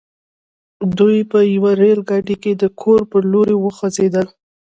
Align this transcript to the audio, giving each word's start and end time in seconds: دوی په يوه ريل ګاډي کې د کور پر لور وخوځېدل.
دوی 0.97 1.17
په 1.31 1.39
يوه 1.53 1.71
ريل 1.81 1.99
ګاډي 2.09 2.35
کې 2.43 2.51
د 2.61 2.63
کور 2.81 2.99
پر 3.11 3.21
لور 3.31 3.49
وخوځېدل. 3.63 4.27